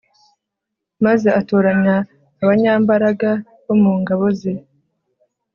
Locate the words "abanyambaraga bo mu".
2.41-3.93